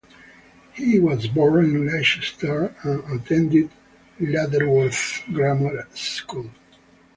[0.73, 3.69] He was born in Leicester and attended
[4.19, 6.49] Lutterworth Grammar School.